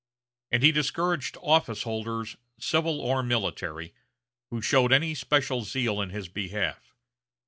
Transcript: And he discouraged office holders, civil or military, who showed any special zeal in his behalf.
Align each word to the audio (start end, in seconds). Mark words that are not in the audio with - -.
And 0.51 0.63
he 0.63 0.71
discouraged 0.71 1.37
office 1.43 1.83
holders, 1.83 2.35
civil 2.59 2.99
or 3.01 3.21
military, 3.21 3.93
who 4.49 4.59
showed 4.59 4.91
any 4.91 5.13
special 5.13 5.61
zeal 5.63 6.01
in 6.01 6.09
his 6.09 6.27
behalf. 6.27 6.95